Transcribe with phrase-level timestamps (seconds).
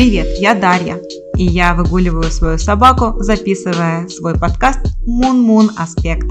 [0.00, 0.98] Привет, я Дарья,
[1.36, 6.26] и я выгуливаю свою собаку, записывая свой подкаст Moon Аспект.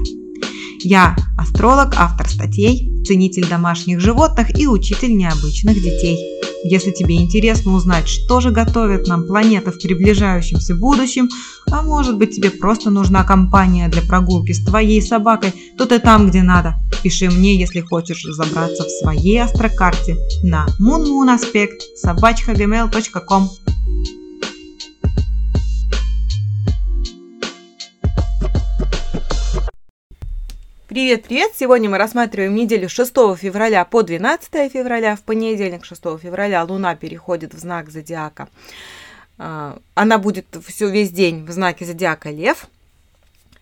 [0.80, 6.18] Я астролог, автор статей, ценитель домашних животных и учитель необычных детей.
[6.62, 11.28] Если тебе интересно узнать, что же готовит нам планета в приближающемся будущем,
[11.70, 16.28] а может быть тебе просто нужна компания для прогулки с твоей собакой, то ты там,
[16.28, 16.74] где надо.
[17.02, 21.78] Пиши мне, если хочешь разобраться в своей астрокарте на moonmoonaspect
[30.90, 31.52] привет!
[31.56, 35.14] Сегодня мы рассматриваем неделю 6 февраля по 12 февраля.
[35.14, 38.48] В понедельник 6 февраля Луна переходит в знак зодиака.
[39.38, 42.66] А, она будет все весь день в знаке зодиака Лев.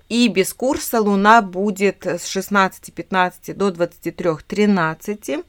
[0.08, 5.44] И без курса Луна будет с 16.15 до 23.13.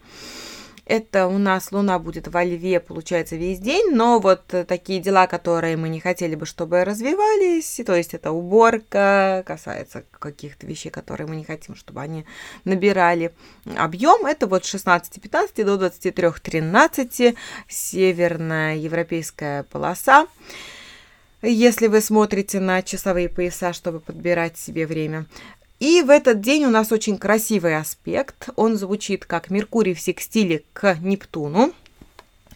[0.90, 5.78] Это у нас Луна будет во Льве, получается, весь день, но вот такие дела, которые
[5.78, 11.36] мы не хотели бы, чтобы развивались, то есть это уборка, касается каких-то вещей, которые мы
[11.36, 12.26] не хотим, чтобы они
[12.66, 13.32] набирали
[13.78, 17.38] объем, это вот 16-15 до 23-13,
[17.68, 20.26] северная европейская полоса.
[21.44, 25.28] Если вы смотрите на часовые пояса, чтобы подбирать себе время,
[25.80, 28.50] и в этот день у нас очень красивый аспект.
[28.56, 31.74] Он звучит как Меркурий в секстиле к Нептуну.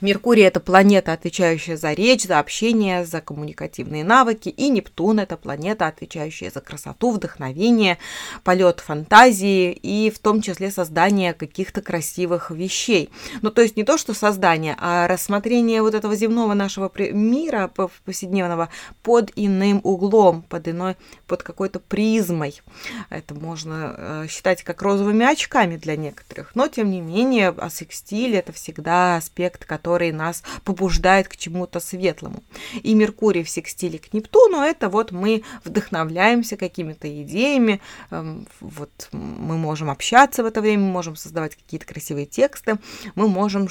[0.03, 5.87] Меркурий– это планета, отвечающая за речь, за общение, за коммуникативные навыки, и Нептун– это планета,
[5.87, 7.97] отвечающая за красоту, вдохновение,
[8.43, 13.11] полет фантазии и в том числе создание каких-то красивых вещей.
[13.41, 17.71] Ну, то есть не то, что создание, а рассмотрение вот этого земного нашего мира
[18.05, 18.67] повседневного
[19.03, 22.61] под иным углом, под иной, под какой-то призмой.
[23.09, 28.51] Это можно э, считать как розовыми очками для некоторых, но тем не менее, асекстиль– это
[28.51, 32.41] всегда аспект, который который нас побуждает к чему-то светлому.
[32.81, 39.55] И Меркурий в секстиле к Нептуну, это вот мы вдохновляемся какими-то идеями, эм, вот мы
[39.57, 42.79] можем общаться в это время, мы можем создавать какие-то красивые тексты,
[43.13, 43.69] мы можем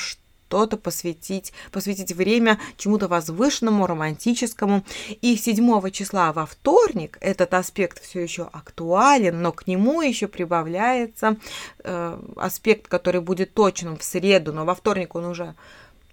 [0.53, 4.85] что-то посвятить, посвятить время чему-то возвышенному, романтическому.
[5.23, 11.37] И 7 числа во вторник этот аспект все еще актуален, но к нему еще прибавляется
[11.83, 15.55] э, аспект, который будет точным в среду, но во вторник он уже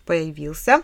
[0.09, 0.81] появился.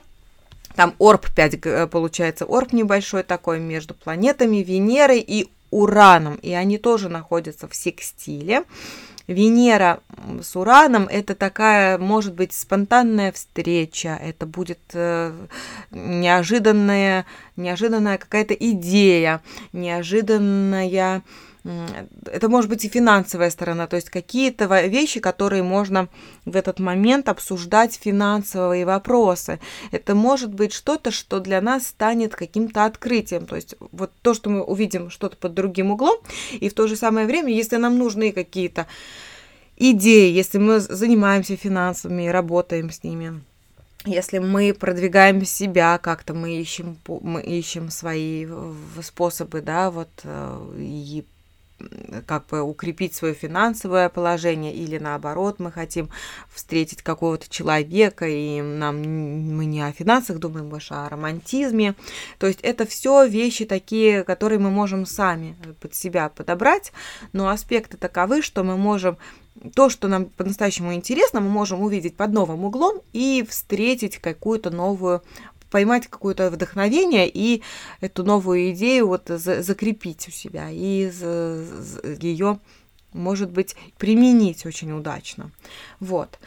[0.75, 6.35] Там орб 5, э, получается, орб небольшой такой между планетами Венерой и Ураном.
[6.43, 8.65] И они тоже находятся в секстиле.
[9.25, 10.01] Венера
[10.43, 15.33] с Ураном это такая, может быть, спонтанная встреча, это будет э,
[15.89, 17.25] неожиданная,
[17.55, 19.41] неожиданная какая-то идея,
[19.73, 21.23] неожиданная
[22.31, 26.09] это может быть и финансовая сторона, то есть какие-то вещи, которые можно
[26.45, 29.59] в этот момент обсуждать финансовые вопросы.
[29.91, 34.49] Это может быть что-то, что для нас станет каким-то открытием, то есть вот то, что
[34.49, 36.19] мы увидим что-то под другим углом,
[36.51, 38.85] и в то же самое время, если нам нужны какие-то
[39.75, 43.41] идеи, если мы занимаемся финансами и работаем с ними,
[44.05, 48.47] если мы продвигаем себя как-то, мы ищем, мы ищем свои
[49.01, 51.25] способы, да, вот э, и
[52.25, 56.09] как бы укрепить свое финансовое положение, или наоборот, мы хотим
[56.49, 61.95] встретить какого-то человека, и нам мы не о финансах думаем больше, а о романтизме.
[62.39, 66.93] То есть это все вещи такие, которые мы можем сами под себя подобрать,
[67.33, 69.17] но аспекты таковы, что мы можем
[69.73, 75.23] то, что нам по-настоящему интересно, мы можем увидеть под новым углом и встретить какую-то новую
[75.75, 77.61] поймать какое-то вдохновение и
[77.99, 81.11] эту новую идею вот за закрепить у себя и
[82.21, 82.59] ее,
[83.11, 85.51] может быть, применить очень удачно.
[85.99, 86.39] Вот.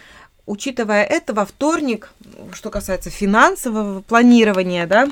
[0.46, 2.10] Учитывая это, во вторник,
[2.52, 5.10] что касается финансового планирования, да,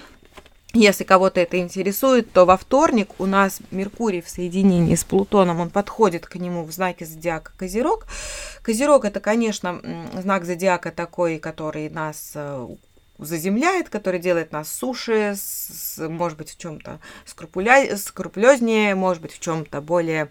[0.72, 5.68] если кого-то это интересует, то во вторник у нас Меркурий в соединении с Плутоном, он
[5.68, 8.06] подходит к нему в знаке зодиака Козерог.
[8.62, 9.82] Козерог это, конечно,
[10.14, 12.68] знак зодиака такой, который нас э,
[13.18, 17.96] заземляет, который делает нас суше, с, может быть, в чем-то скрупуля...
[17.96, 20.30] скрупулезнее, может быть, в чем-то более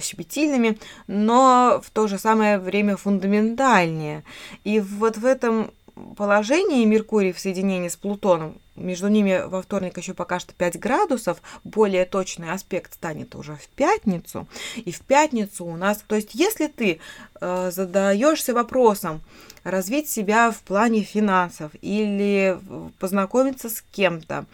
[0.00, 4.24] щепетильными, но в то же самое время фундаментальнее.
[4.64, 5.70] И вот в этом
[6.16, 11.40] положении Меркурий в соединении с Плутоном, между ними во вторник еще пока что 5 градусов,
[11.64, 14.46] более точный аспект станет уже в пятницу.
[14.76, 17.00] И в пятницу у нас, то есть если ты
[17.40, 19.22] э, задаешься вопросом
[19.64, 22.58] развить себя в плане финансов или
[22.98, 24.44] познакомиться с кем-то,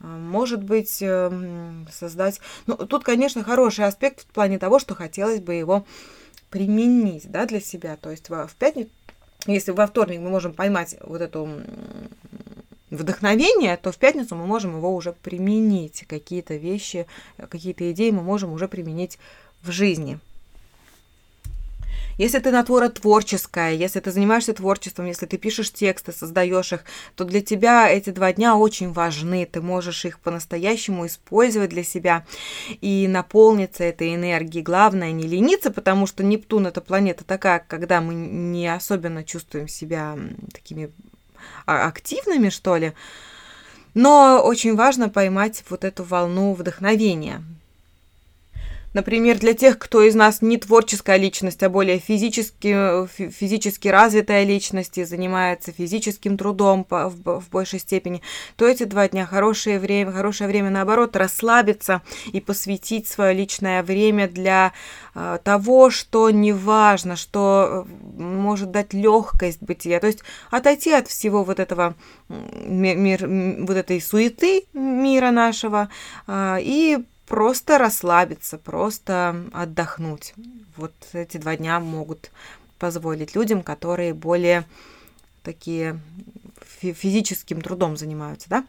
[0.00, 1.30] э, может быть, э,
[1.92, 2.40] создать...
[2.66, 5.86] Ну, тут, конечно, хороший аспект в плане того, что хотелось бы его
[6.50, 7.96] применить да, для себя.
[7.96, 8.90] То есть в пятницу
[9.46, 11.48] если во вторник мы можем поймать вот эту
[12.90, 16.04] вдохновение, то в пятницу мы можем его уже применить.
[16.08, 17.06] Какие-то вещи,
[17.36, 19.18] какие-то идеи мы можем уже применить
[19.62, 20.18] в жизни.
[22.18, 26.80] Если ты натура творческая, если ты занимаешься творчеством, если ты пишешь тексты, создаешь их,
[27.14, 29.46] то для тебя эти два дня очень важны.
[29.46, 32.26] Ты можешь их по-настоящему использовать для себя
[32.80, 34.64] и наполниться этой энергией.
[34.64, 40.18] Главное не лениться, потому что Нептун это планета такая, когда мы не особенно чувствуем себя
[40.52, 40.90] такими
[41.66, 42.94] а, активными, что ли.
[43.94, 47.44] Но очень важно поймать вот эту волну вдохновения.
[48.94, 54.96] Например, для тех, кто из нас не творческая личность, а более физически, физически развитая личность
[54.98, 58.22] и занимается физическим трудом в, в большей степени,
[58.56, 62.02] то эти два дня хорошее время, хорошее время наоборот расслабиться
[62.32, 64.72] и посвятить свое личное время для
[65.14, 67.86] э, того, что не важно, что
[68.16, 70.20] может дать легкость бытия, то есть
[70.50, 71.94] отойти от всего вот этого
[72.28, 75.88] мир, вот этой суеты мира нашего
[76.26, 80.34] э, и просто расслабиться, просто отдохнуть.
[80.76, 82.30] Вот эти два дня могут
[82.78, 84.64] позволить людям, которые более
[85.42, 86.00] такие
[86.80, 88.64] физическим трудом занимаются, да?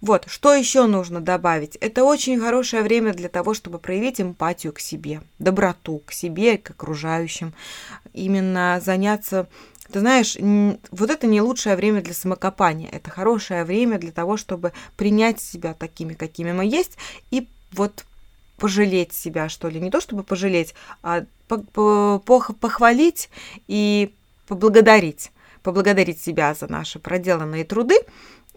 [0.00, 1.76] Вот, что еще нужно добавить?
[1.76, 6.70] Это очень хорошее время для того, чтобы проявить эмпатию к себе, доброту к себе, к
[6.70, 7.52] окружающим,
[8.12, 9.48] именно заняться
[9.92, 10.38] ты знаешь,
[10.90, 15.74] вот это не лучшее время для самокопания, это хорошее время для того, чтобы принять себя
[15.74, 16.96] такими, какими мы есть,
[17.30, 18.04] и вот
[18.56, 19.80] пожалеть себя, что ли.
[19.80, 23.28] Не то чтобы пожалеть, а похвалить
[23.66, 24.14] и
[24.46, 25.32] поблагодарить.
[25.62, 27.96] Поблагодарить себя за наши проделанные труды.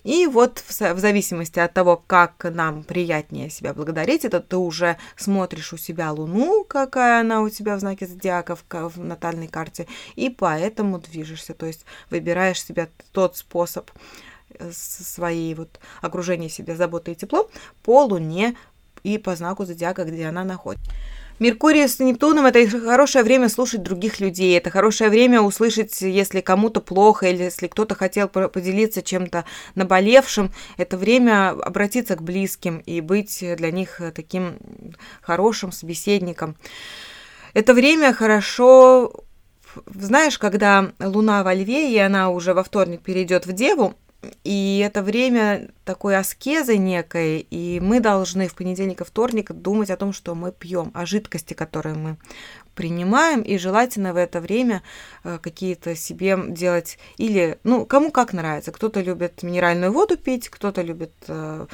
[0.06, 5.74] И вот в, зависимости от того, как нам приятнее себя благодарить, это ты уже смотришь
[5.74, 11.00] у себя Луну, какая она у тебя в знаке зодиака в, натальной карте, и поэтому
[11.00, 13.90] движешься, то есть выбираешь себе тот способ
[14.60, 17.48] э, своей вот окружения себя заботой и теплом
[17.82, 18.56] по Луне
[19.06, 20.92] и по знаку зодиака, где она находится.
[21.38, 26.80] Меркурий с Нептуном– это хорошее время слушать других людей, это хорошее время услышать, если кому-то
[26.80, 29.44] плохо, или если кто-то хотел поделиться чем-то
[29.75, 30.52] наболевшим.
[30.78, 34.60] Это время обратиться к близким и быть для них таким
[35.22, 36.56] хорошим собеседником.
[37.54, 39.25] Это время хорошо
[39.94, 43.96] знаешь, когда Луна во Льве, и она уже во вторник перейдет в Деву,
[44.44, 49.98] и это время такой аскезы некой, и мы должны в понедельник и вторник думать о
[49.98, 52.18] том, что мы пьем, о жидкости, которую мы
[52.75, 54.83] принимаем, и желательно в это время
[55.24, 58.72] э, какие-то себе делать или, ну, кому как нравится.
[58.72, 61.68] Кто-то любит минеральную воду пить, кто-то любит э,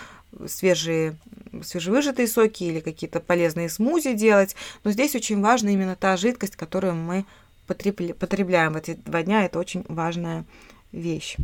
[0.48, 1.18] свежие,
[1.64, 4.56] свежевыжатые соки или какие-то полезные смузи делать.
[4.84, 7.26] Но здесь очень важна именно та жидкость, которую мы
[7.68, 9.46] потребляем в эти два дня.
[9.46, 10.46] Это очень важная
[10.92, 11.38] вещь.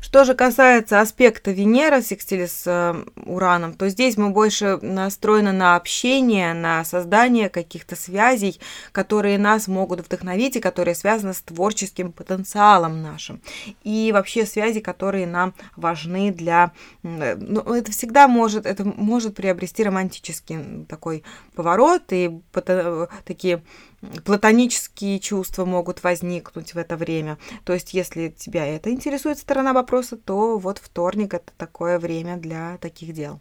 [0.00, 5.52] Что же касается аспекта Венера в секстиле с э, Ураном, то здесь мы больше настроены
[5.52, 8.60] на общение, на создание каких-то связей,
[8.92, 13.40] которые нас могут вдохновить и которые связаны с творческим потенциалом нашим.
[13.84, 16.72] И вообще связи, которые нам важны для...
[17.02, 21.24] Э, ну, это всегда может, это может приобрести романтический такой
[21.54, 22.40] поворот и
[23.24, 23.62] такие
[24.24, 27.38] платонические чувства могут возникнуть в это время.
[27.64, 32.78] То есть, если тебя это интересует сторона вопроса, то вот вторник это такое время для
[32.78, 33.40] таких дел.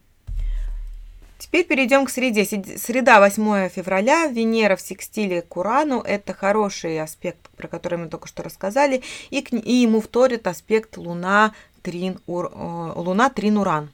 [1.38, 2.44] Теперь перейдем к среде.
[2.44, 6.02] Среда 8 февраля, Венера в секстиле к Урану.
[6.02, 9.02] Это хороший аспект, про который мы только что рассказали.
[9.30, 13.90] И, к, и ему вторит аспект Луна Трин, Ур, э, Луна Трин Уран.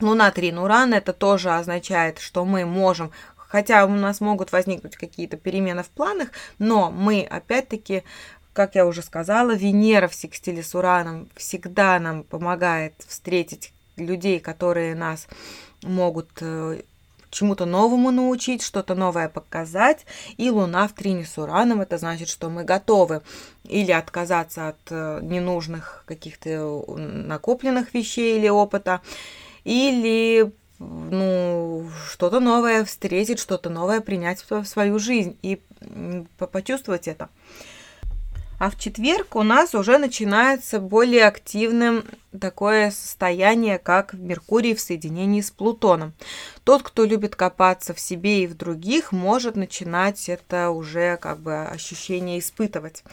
[0.00, 3.10] Луна Трин Уран это тоже означает, что мы можем
[3.48, 6.28] Хотя у нас могут возникнуть какие-то перемены в планах,
[6.58, 8.04] но мы опять-таки
[8.58, 14.96] как я уже сказала, Венера в секстиле с Ураном всегда нам помогает встретить людей, которые
[14.96, 15.28] нас
[15.84, 16.82] могут э,
[17.30, 20.06] чему-то новому научить, что-то новое показать.
[20.38, 23.22] И Луна в трине с Ураном, это значит, что мы готовы
[23.64, 29.02] или отказаться от э, ненужных каких-то э, накопленных вещей или опыта,
[29.64, 35.60] или ну, что-то новое встретить, что-то новое принять в свою жизнь и
[36.38, 37.28] почувствовать это.
[38.58, 42.04] А в четверг у нас уже начинается более активным
[42.38, 46.12] такое состояние, как Меркурий в соединении с Плутоном.
[46.64, 51.64] Тот, кто любит копаться в себе и в других, может начинать это уже как бы
[51.64, 53.04] ощущение испытывать.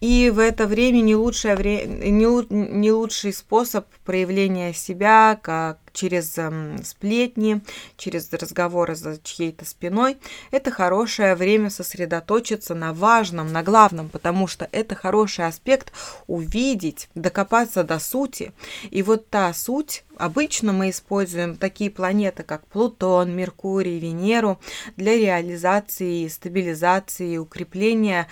[0.00, 1.86] И в это время не, лучшее вре...
[1.86, 7.62] не, не лучший способ проявления себя, как через эм, сплетни,
[7.96, 10.18] через разговоры за чьей-то спиной.
[10.50, 15.92] Это хорошее время сосредоточиться на важном, на главном, потому что это хороший аспект
[16.26, 18.52] увидеть, докопаться до сути,
[18.90, 24.58] И вот та суть, обычно мы используем такие планеты, как Плутон, Меркурий, Венеру
[24.96, 28.28] для реализации, стабилизации, укрепления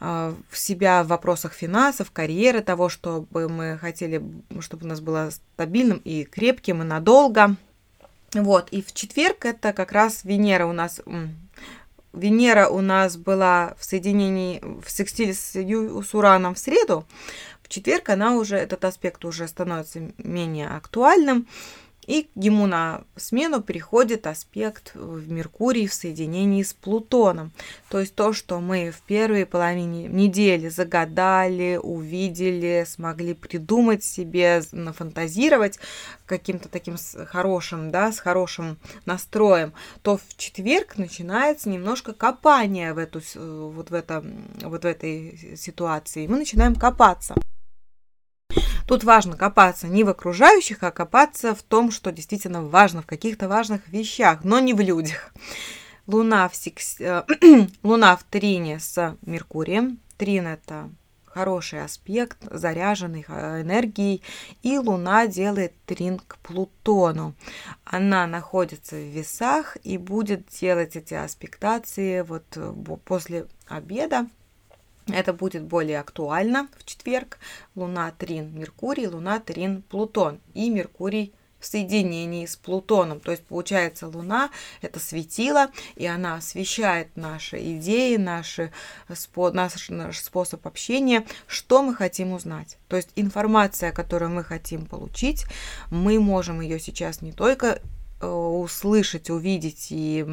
[0.00, 4.22] а, в себя в вопросах финансов, карьеры, того, чтобы мы хотели,
[4.60, 7.56] чтобы у нас было стабильным и крепким, и надолго.
[8.34, 11.00] Вот, и в четверг это как раз Венера у нас
[12.16, 17.04] Венера у нас была в соединении, в секстиле с, с Ураном в среду,
[17.66, 21.48] в четверг она уже, этот аспект уже становится менее актуальным.
[22.06, 27.50] И ему на смену приходит аспект в Меркурии в соединении с Плутоном.
[27.88, 35.80] То есть то, что мы в первой половине недели загадали, увидели, смогли придумать себе, нафантазировать
[36.26, 36.94] каким-то таким
[37.26, 43.94] хорошим, да, с хорошим настроем, то в четверг начинается немножко копание в эту, вот в,
[43.94, 46.28] этом, вот в этой ситуации.
[46.28, 47.34] Мы начинаем копаться.
[48.86, 53.48] Тут важно копаться не в окружающих, а копаться в том, что действительно важно, в каких-то
[53.48, 55.32] важных вещах, но не в людях.
[56.06, 57.00] Луна в, секс...
[57.00, 57.24] Э,
[57.82, 59.98] Луна в трине с Меркурием.
[60.16, 60.88] Трин– это
[61.36, 64.22] хороший аспект, заряженный э, энергией,
[64.62, 67.34] и Луна делает трин к Плутону.
[67.84, 72.72] Она находится в весах и будет делать эти аспектации вот э,
[73.04, 74.28] после обеда
[75.08, 77.38] это будет более актуально в четверг.
[77.74, 83.20] Луна Трин Меркурий, Луна Трин Плутон и Меркурий в соединении с Плутоном.
[83.20, 84.50] То есть получается Луна
[84.82, 88.72] это светило, и она освещает наши идеи, наши,
[89.08, 92.78] наш, наш способ общения, что мы хотим узнать.
[92.88, 95.44] То есть информация, которую мы хотим получить,
[95.90, 97.80] мы можем ее сейчас не только
[98.28, 100.24] услышать, увидеть, и,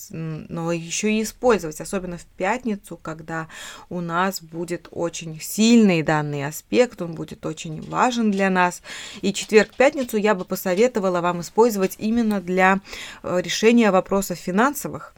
[0.00, 3.48] но еще и использовать, особенно в пятницу, когда
[3.88, 8.82] у нас будет очень сильный данный аспект, он будет очень важен для нас.
[9.20, 12.80] И четверг-пятницу я бы посоветовала вам использовать именно для
[13.22, 15.14] э, решения вопросов финансовых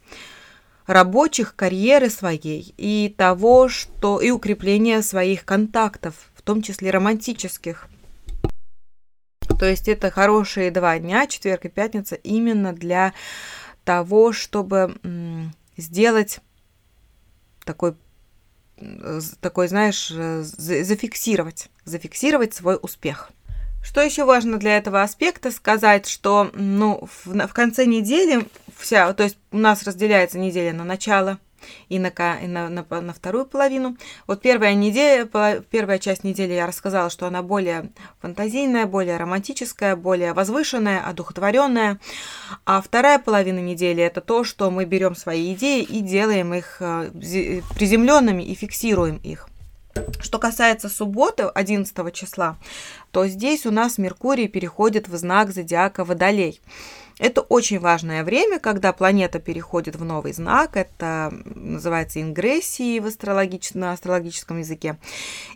[0.86, 7.88] рабочих, карьеры своей и того, что и укрепления своих контактов, в том числе романтических.
[9.58, 13.12] То есть это хорошие два дня, четверг и пятница, именно для
[13.84, 14.96] того, чтобы
[15.76, 16.40] сделать
[17.64, 17.94] такой,
[19.40, 23.30] такой, знаешь, зафиксировать, зафиксировать свой успех.
[23.82, 29.24] Что еще важно для этого аспекта сказать, что ну, в, в конце недели вся, то
[29.24, 31.38] есть у нас разделяется неделя на начало
[31.88, 33.96] и на, и на, на, на вторую половину.
[34.26, 35.26] Вот первая неделя,
[35.70, 37.90] первая часть недели я рассказала, что она более
[38.20, 41.98] фантазийная, более романтическая, более возвышенная, одухотворенная.
[42.64, 47.10] А вторая половина недели это то, что мы берем свои идеи и делаем их э,
[47.74, 49.48] приземленными и фиксируем их.
[50.20, 52.56] Что касается субботы, 11 числа,
[53.12, 56.60] то здесь у нас Меркурий переходит в знак зодиака Водолей.
[57.18, 60.76] Это очень важное время, когда планета переходит в новый знак.
[60.76, 63.74] Это называется ингрессией в астрологич...
[63.74, 64.98] на астрологическом языке.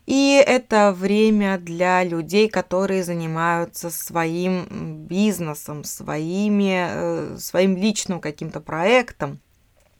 [0.06, 9.40] И это время для людей, которые занимаются своим бизнесом, своими, э, своим личным каким-то проектом.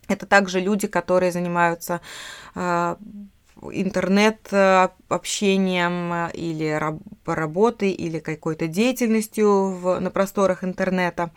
[0.07, 2.01] Это также люди, которые занимаются
[2.55, 2.97] э,
[3.73, 6.79] интернет-общением э, или
[7.25, 11.31] работой, или какой-то деятельностью в, на просторах интернета.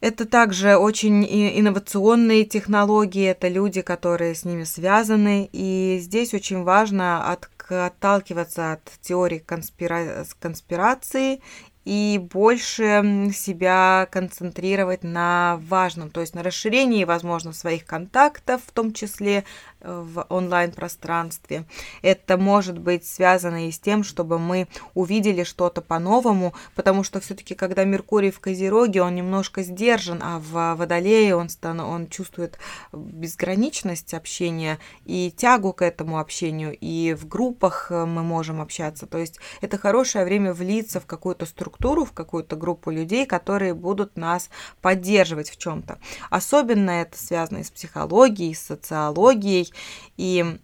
[0.00, 5.48] Это также очень инновационные технологии, это люди, которые с ними связаны.
[5.52, 10.26] И здесь очень важно от, отталкиваться от теории конспира...
[10.40, 11.40] конспирации
[11.84, 18.92] и больше себя концентрировать на важном, то есть на расширении, возможно, своих контактов, в том
[18.92, 19.44] числе
[19.80, 21.64] в онлайн-пространстве.
[22.02, 27.56] Это может быть связано и с тем, чтобы мы увидели что-то по-новому, потому что все-таки,
[27.56, 32.58] когда Меркурий в Козероге, он немножко сдержан, а в Водолее он, стан, он чувствует
[32.92, 39.06] безграничность общения и тягу к этому общению, и в группах мы можем общаться.
[39.06, 41.71] То есть это хорошее время влиться в какую-то структуру,
[42.04, 44.50] в какую-то группу людей, которые будут нас
[44.80, 45.98] поддерживать в чем-то.
[46.30, 49.72] Особенно это связано и с психологией, с социологией,
[50.16, 50.58] и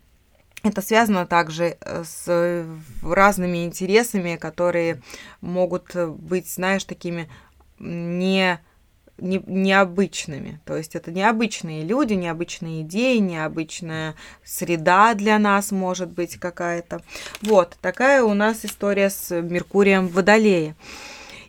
[0.62, 2.66] это связано также э, с
[3.02, 5.02] разными интересами, которые
[5.40, 7.28] могут быть, знаешь, такими
[7.78, 8.60] не,
[9.18, 10.60] не, необычными.
[10.64, 17.02] То есть это необычные люди, необычные идеи, необычная среда для нас может быть какая-то.
[17.42, 20.74] Вот, такая у нас история с Меркурием в Водолее.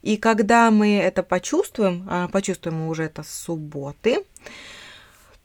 [0.02, 4.24] И когда мы это почувствуем, а почувствуем мы уже это с субботы,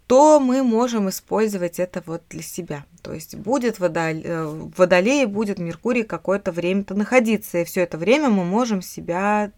[0.06, 2.84] то мы можем использовать это вот для себя.
[3.02, 4.22] То есть будет водоле...
[4.22, 9.50] Э, в Водолее будет Меркурий какое-то время-то находиться, и все это время мы можем себя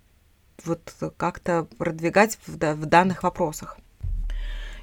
[0.64, 3.78] вот как-то продвигать в, в данных вопросах.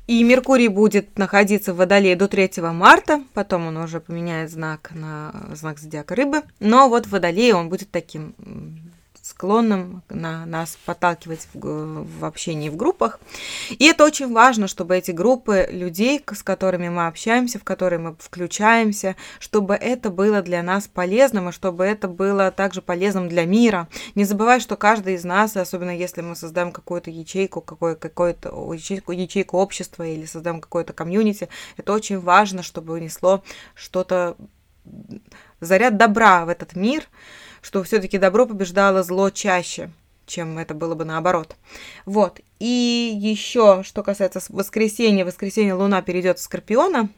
[0.05, 5.33] И Меркурий будет находиться в Водолее до 3 марта, потом он уже поменяет знак на
[5.53, 8.35] знак зодиака рыбы, но вот в Водолее он будет таким
[9.33, 13.19] склонным на нас подталкивать в, в общении в группах.
[13.69, 18.15] И это очень важно, чтобы эти группы людей, с которыми мы общаемся, в которые мы
[18.19, 23.87] включаемся, чтобы это было для нас полезным, и чтобы это было также полезным для мира.
[24.13, 29.11] Не забывай, что каждый из нас, особенно если мы создаем какую-то ячейку, какое, какое-то ячейку,
[29.13, 34.37] ячейку общества или создаем какое-то комьюнити, это очень важно, чтобы унесло что-то
[35.59, 37.07] заряд добра в этот мир,
[37.63, 39.89] что все-таки добро побеждало зло чаще,
[40.27, 41.55] чем это было бы наоборот.
[42.05, 42.41] Вот.
[42.59, 47.09] И еще, что касается воскресенья, воскресенье Луна перейдет в Скорпиона.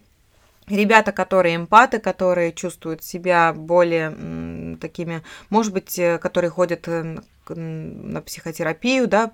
[0.68, 8.22] Ребята, которые эмпаты, которые чувствуют себя более такими, может быть, э, которые ходят э, на
[8.22, 9.34] психотерапию, да,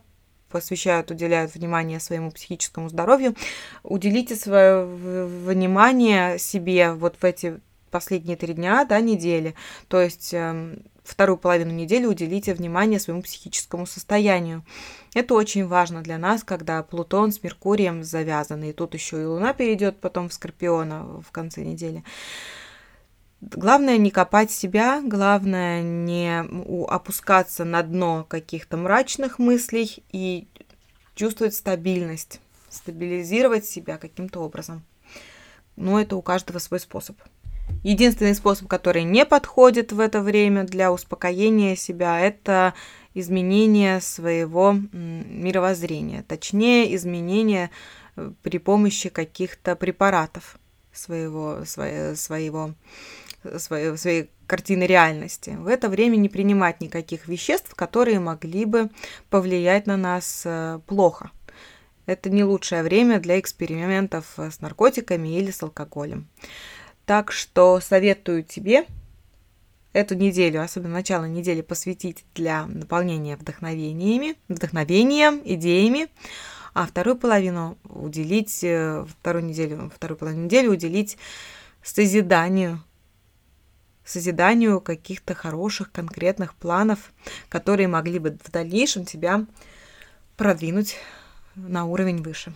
[0.50, 3.36] посвящают, уделяют внимание своему психическому здоровью,
[3.84, 9.56] уделите свое внимание себе вот в эти последние три дня, да, недели.
[9.88, 14.64] То есть эм, вторую половину недели уделите внимание своему психическому состоянию.
[15.14, 19.54] Это очень важно для нас, когда Плутон с Меркурием завязаны, и тут еще и Луна
[19.54, 22.04] перейдет потом в Скорпиона в конце недели.
[23.42, 26.40] Главное не копать себя, главное не
[26.88, 30.48] опускаться на дно каких-то мрачных мыслей и
[31.16, 32.40] чувствовать стабильность,
[32.70, 34.84] стабилизировать себя каким-то образом.
[35.76, 37.18] Но это у каждого свой способ.
[37.84, 42.76] Единственный способ, который не подходит в это время для успокоения себя, это
[43.14, 47.72] изменение своего мировоззрения, точнее изменение
[48.16, 50.58] э, при помощи каких-то препаратов
[50.94, 52.74] своего, своего, своего,
[53.58, 55.58] своей, своей картины реальности.
[55.58, 58.90] В это время не принимать никаких веществ, которые могли бы
[59.30, 61.32] повлиять на нас э, плохо.
[62.06, 66.28] Это не лучшее время для экспериментов с наркотиками или с алкоголем.
[67.12, 68.86] Так что советую тебе
[69.92, 76.08] эту неделю, особенно начало недели, посвятить для наполнения вдохновениями, вдохновением, идеями,
[76.74, 81.18] а вторую половину уделить, э, вторую неделю, вторую половину недели уделить
[81.84, 82.82] созиданию,
[84.06, 87.12] созиданию каких-то хороших, конкретных планов,
[87.50, 89.46] которые могли бы в дальнейшем тебя
[90.38, 90.96] продвинуть
[91.56, 92.54] на уровень выше.